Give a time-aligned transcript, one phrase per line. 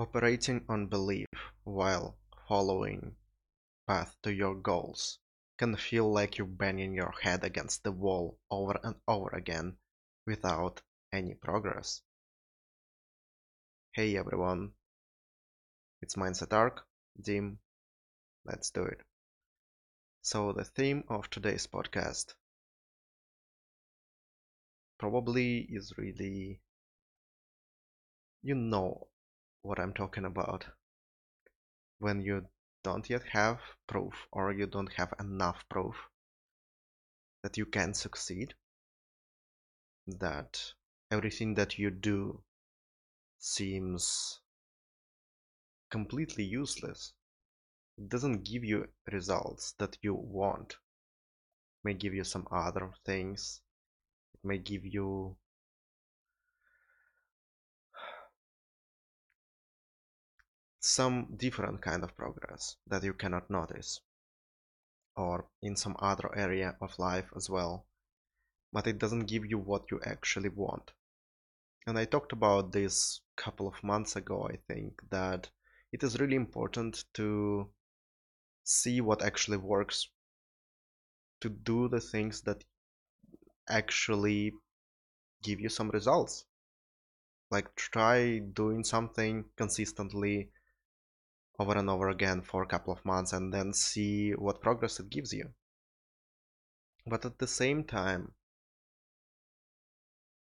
[0.00, 1.28] Operating on belief
[1.64, 2.16] while
[2.48, 3.16] following
[3.86, 5.18] path to your goals
[5.58, 9.76] can feel like you're banging your head against the wall over and over again
[10.26, 10.80] without
[11.12, 12.00] any progress.
[13.92, 14.72] Hey everyone,
[16.00, 16.80] it's Mindset Arc,
[17.20, 17.58] Dim,
[18.46, 19.02] let's do it.
[20.22, 22.32] So the theme of today's podcast
[24.98, 26.62] probably is really
[28.42, 29.06] you know
[29.62, 30.64] what I'm talking about.
[31.98, 32.46] When you
[32.82, 35.96] don't yet have proof or you don't have enough proof
[37.42, 38.54] that you can succeed,
[40.06, 40.72] that
[41.10, 42.42] everything that you do
[43.38, 44.40] seems
[45.90, 47.12] completely useless.
[47.98, 50.72] It doesn't give you results that you want.
[50.72, 53.60] It may give you some other things.
[54.34, 55.36] It may give you
[60.90, 64.00] some different kind of progress that you cannot notice
[65.16, 67.86] or in some other area of life as well
[68.72, 70.92] but it doesn't give you what you actually want.
[71.86, 75.48] And i talked about this couple of months ago i think that
[75.92, 77.68] it is really important to
[78.64, 80.08] see what actually works
[81.40, 82.62] to do the things that
[83.68, 84.52] actually
[85.42, 86.44] give you some results.
[87.50, 90.50] Like try doing something consistently
[91.60, 95.10] over and over again for a couple of months and then see what progress it
[95.10, 95.50] gives you.
[97.06, 98.32] But at the same time,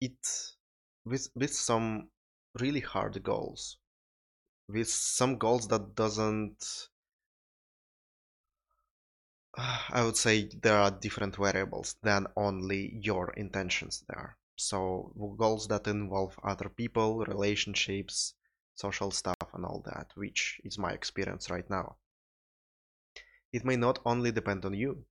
[0.00, 0.18] it
[1.04, 2.08] with with some
[2.58, 3.78] really hard goals,
[4.68, 6.88] with some goals that doesn't
[9.56, 14.36] I would say there are different variables than only your intentions there.
[14.56, 18.34] So goals that involve other people, relationships,
[18.78, 21.96] social stuff and all that, which is my experience right now.
[23.52, 25.04] It may not only depend on you.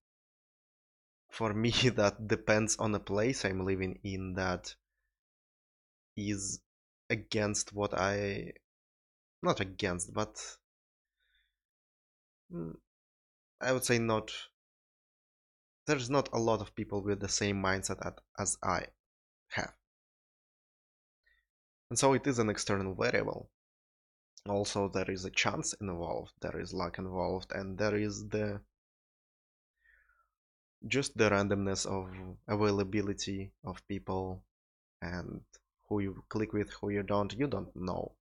[1.30, 4.74] For me, that depends on the place I'm living in that
[6.16, 6.62] is
[7.10, 8.54] against what I.
[9.44, 10.42] Not against, but.
[12.50, 12.72] Hmm,
[13.60, 14.32] I would say not.
[15.88, 18.88] There's not a lot of people with the same mindset as I
[19.50, 19.74] have.
[21.90, 23.50] And so it is an external variable
[24.46, 28.60] also there is a chance involved there is luck involved and there is the
[30.86, 32.10] just the randomness of
[32.48, 34.44] availability of people
[35.02, 35.42] and
[35.90, 38.14] who you click with who you don't you don't know.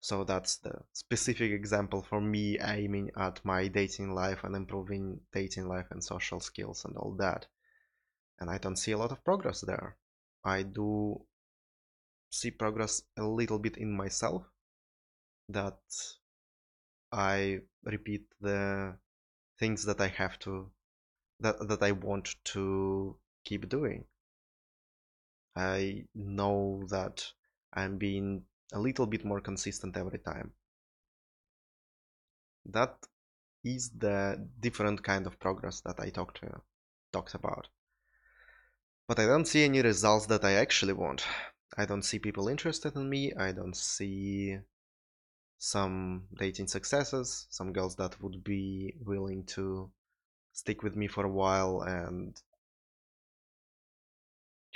[0.00, 5.68] So that's the specific example for me aiming at my dating life and improving dating
[5.68, 7.46] life and social skills and all that.
[8.38, 9.96] And i don't see a lot of progress there.
[10.42, 11.20] I do
[12.30, 14.44] see progress a little bit in myself
[15.52, 15.80] that
[17.12, 18.96] I repeat the
[19.58, 20.70] things that I have to
[21.40, 24.04] that that I want to keep doing.
[25.56, 27.24] I know that
[27.72, 30.52] I'm being a little bit more consistent every time.
[32.66, 32.94] That
[33.64, 36.60] is the different kind of progress that I talked to,
[37.12, 37.68] talked about.
[39.08, 41.26] But I don't see any results that I actually want.
[41.76, 43.32] I don't see people interested in me.
[43.34, 44.58] I don't see
[45.60, 49.90] some dating successes, some girls that would be willing to
[50.54, 52.40] stick with me for a while and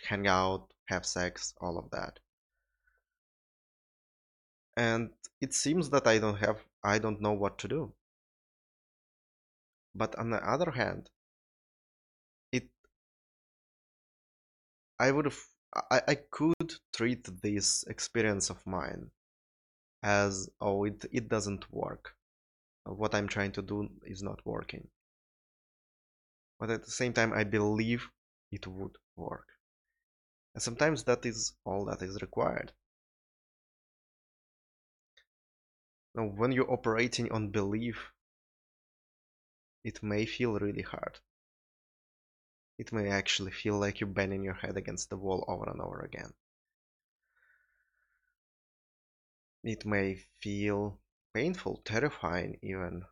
[0.07, 2.21] hang out, have sex, all of that.
[4.77, 7.95] And it seems that I don't have I don't know what to do.
[9.95, 11.09] But on the other hand,
[12.53, 12.69] it
[14.99, 15.41] I would have
[15.91, 19.11] I, I could treat this experience of mine
[20.05, 22.15] as oh it, it doesn't work.
[22.85, 24.87] What i'm trying to do is not working.
[26.61, 28.07] But at the same time i believe
[28.53, 29.49] it would work.
[30.55, 32.73] And sometimes that is all that is required.
[36.15, 38.13] Now when you're operating on belief
[39.85, 41.19] it may feel really hard.
[42.79, 46.01] It may actually feel like you're banging your head against the wall over and over
[46.01, 46.35] again
[49.67, 51.01] It may feel
[51.33, 53.07] painful, terrifying even,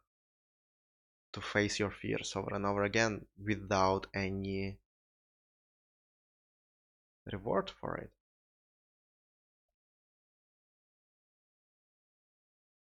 [1.32, 4.76] to face your fears over and over again without any
[7.32, 8.10] reward for it.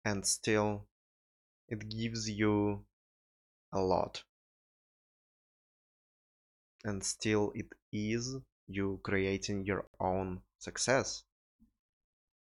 [0.03, 0.89] And still,
[1.69, 2.83] it gives you
[3.71, 4.25] a lot.
[6.83, 8.35] And still, it is
[8.67, 11.23] you creating your own success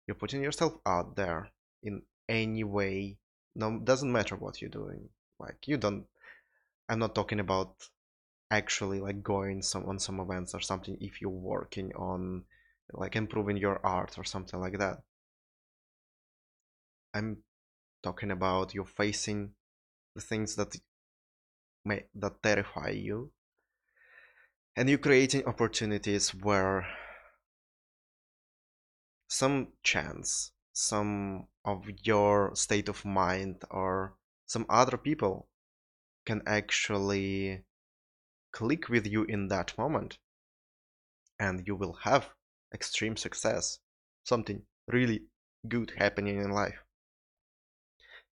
[0.07, 1.49] you're putting yourself out there
[1.83, 3.17] in any way.
[3.55, 5.09] No doesn't matter what you're doing.
[5.39, 6.05] Like you don't
[6.89, 7.75] i'm not talking about
[8.49, 12.43] actually like going some on some events or something if you're working on
[12.93, 14.99] like improving your art or something like that.
[17.13, 17.37] I'm
[18.03, 19.51] talking about you're facing
[20.15, 20.75] the things that
[21.83, 23.31] may that terrify you.
[24.75, 26.87] And you're creating opportunities where
[29.27, 34.13] some chance some of your state of mind or
[34.45, 35.47] some other people
[36.23, 37.63] can actually
[38.51, 40.19] click with you in that moment.
[41.39, 42.29] And you will have
[42.71, 43.79] extreme success
[44.23, 45.23] something really
[45.67, 46.83] good happening in life.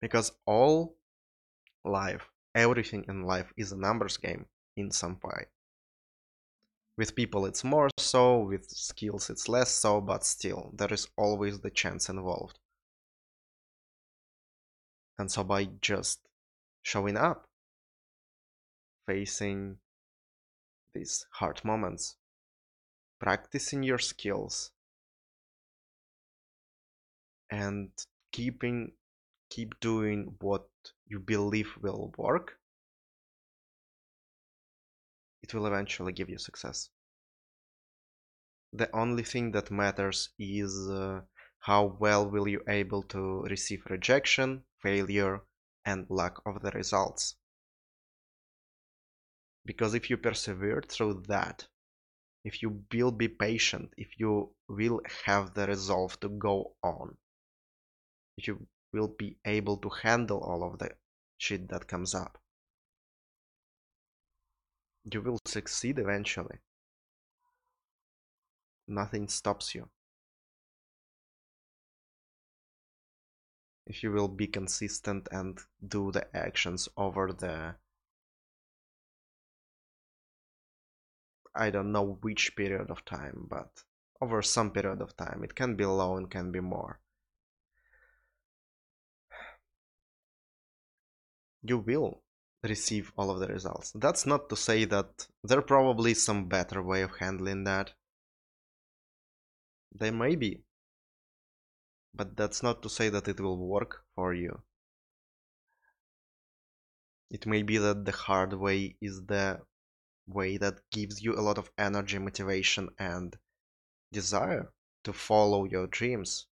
[0.02, 0.96] Because all
[1.82, 4.44] life everything in life is a numbers game
[4.76, 5.46] in some way
[6.96, 11.60] with people it's more so with skills it's less so but still there is always
[11.60, 12.58] the chance involved.
[15.18, 16.20] And so by just
[16.82, 17.44] showing up
[19.06, 19.78] facing
[20.94, 22.16] these hard moments
[23.20, 24.70] practicing your skills
[27.50, 27.90] and
[28.32, 28.92] keeping
[29.50, 30.66] keep doing what
[31.06, 32.58] you believe will work
[35.44, 36.88] it will eventually give you success.
[38.72, 41.20] The only thing that matters is uh,
[41.58, 45.42] how well will you able to receive rejection failure
[45.84, 47.36] and lack of the results.
[49.66, 51.66] Because if you persevere through that
[52.44, 57.16] if you will be patient if you will have the resolve to go on
[58.36, 60.90] if you will be able to handle all of the
[61.38, 62.38] shit that comes up
[65.12, 66.58] you will succeed eventually
[68.86, 69.88] nothing stops you
[73.86, 77.74] if you will be consistent and do the actions over the
[81.56, 83.84] I don't know which period of time, but
[84.20, 85.44] over some period of time.
[85.44, 86.98] It can be long, can be more.
[91.62, 92.23] You will
[92.64, 93.92] receive all of the results.
[93.94, 97.92] That's not to say that there probably is some better way of handling that.
[99.92, 100.62] There may be.
[102.14, 104.60] But that's not to say that it will work for you.
[107.30, 109.60] It may be that the hard way is the
[110.26, 113.36] way that gives you a lot of energy, motivation, and
[114.12, 114.72] desire
[115.04, 116.46] to follow your dreams.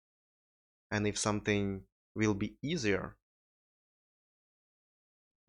[0.90, 1.82] And if something
[2.14, 3.17] will be easier,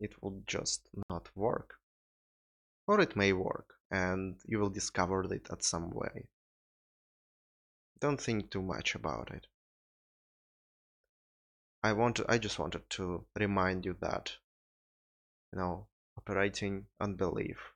[0.00, 1.74] it will just not work.
[2.86, 6.28] Or it may work, and you will discover it at some way.
[8.00, 9.46] Don't think too much about it.
[11.82, 14.36] I want I just wanted to remind you that
[15.52, 15.86] you know
[16.18, 17.72] operating on belief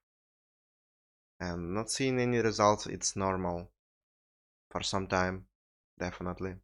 [1.40, 3.70] and not seeing any results it's normal
[4.70, 5.46] for some time
[5.98, 6.54] definitely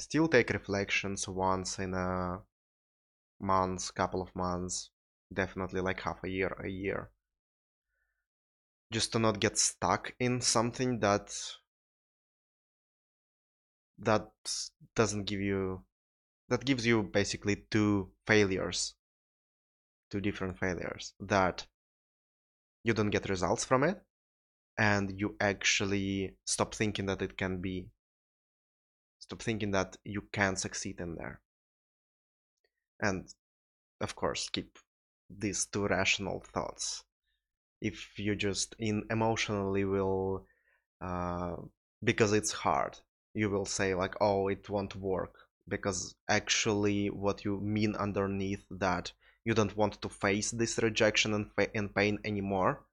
[0.00, 2.40] still take reflections once in a
[3.40, 4.90] month couple of months
[5.32, 7.10] definitely like half a year a year.
[8.92, 11.30] Just to not get stuck in something that
[13.98, 14.30] that
[14.94, 15.84] doesn't give you
[16.48, 18.94] that gives you basically two failures
[20.10, 21.66] two different failures that
[22.82, 24.02] you don't get results from it
[24.76, 27.86] and you actually stop thinking that it can be
[29.20, 31.40] stop thinking that you can't succeed in there.
[33.00, 33.28] And
[34.00, 34.78] of course keep
[35.30, 37.04] these two rational thoughts.
[37.80, 40.46] If you just in emotionally will
[41.00, 41.56] uh,
[42.02, 42.98] because it's hard
[43.34, 45.34] you will say like oh it won't work
[45.68, 49.12] because actually what you mean underneath that
[49.44, 52.84] you don't want to face this rejection and, and pain anymore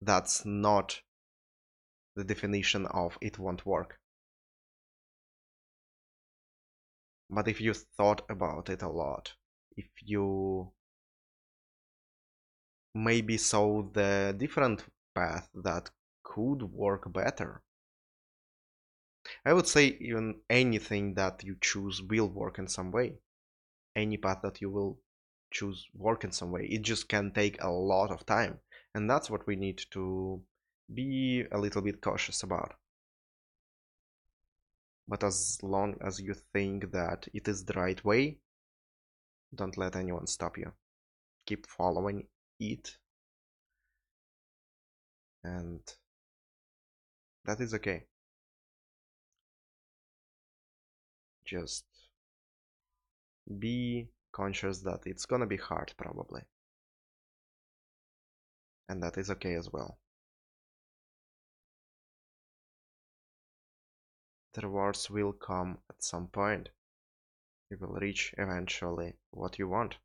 [0.00, 1.00] that's not
[2.16, 3.98] the definition of it won't work
[7.32, 9.32] but if you thought about it a lot
[9.76, 10.70] if you
[12.94, 14.84] maybe saw the different
[15.14, 15.90] path that
[16.22, 17.62] could work better
[19.44, 23.18] I would say even anything that you choose will work in some way
[23.96, 24.98] any path that you will
[25.52, 26.66] choose work in some way.
[26.66, 28.58] It just can take a lot of time.
[28.94, 30.42] And that's what we need to
[30.92, 32.74] be a little bit cautious about.
[35.08, 38.38] But as long as you think that it is the right way,
[39.54, 40.72] don't let anyone stop you.
[41.46, 42.26] Keep following
[42.58, 42.96] it.
[45.44, 45.80] And
[47.44, 48.06] that is okay.
[51.52, 51.84] just
[53.58, 56.40] be conscious that it's gonna be hard probably
[58.88, 59.98] and that is okay as well
[64.54, 66.68] the rewards will come at some point.
[67.70, 69.96] You will reach eventually what you want.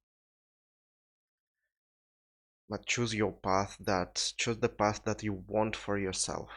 [2.70, 6.50] But choose your path that choose the path that you want for yourself.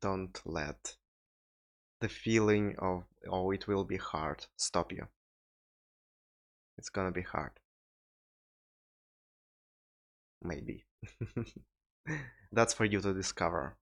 [0.00, 0.96] Don't let
[2.00, 5.08] the feeling of oh it will be hard stop you.
[6.78, 7.52] It's gonna be hard.
[10.42, 10.84] Maybe
[12.52, 13.76] that's for you to discover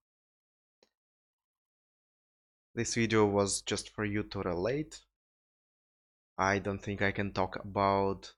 [2.74, 5.00] this video was just for you to relate
[6.36, 8.32] I don't think I can talk about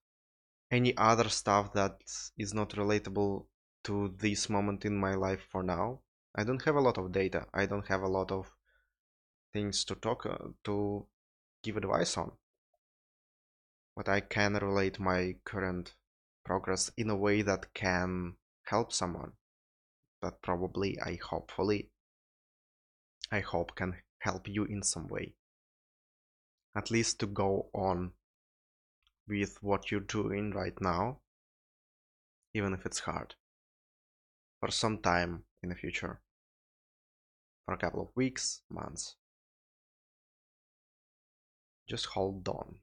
[0.70, 1.98] any other stuff that
[2.36, 3.46] is not relatable
[3.84, 6.00] to this moment in my life for now.
[6.34, 7.46] I don't have a lot of data.
[7.54, 8.52] I don't have a lot of
[9.52, 11.06] things to talk uh, to
[11.62, 12.32] give advice on.
[13.96, 15.94] But I can relate my current
[16.44, 19.32] progress in a way that can help someone.
[20.26, 21.90] That probably, I hopefully,
[23.30, 25.37] I hope can help you in some way
[26.76, 28.11] at least to go on
[29.28, 31.21] with what you're doing right now,
[32.54, 33.37] even if it's hard,
[34.59, 36.21] for some time in the future,
[37.64, 39.14] for a couple of weeks, months.
[41.88, 42.80] Just hold on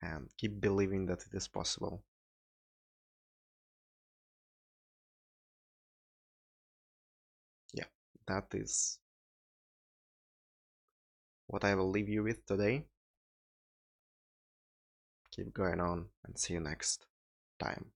[0.00, 2.04] and keep believing that it is possible.
[8.32, 8.98] That is
[11.46, 12.86] what I will leave you with today.
[15.32, 17.06] Keep going on and see you next
[17.58, 17.92] time.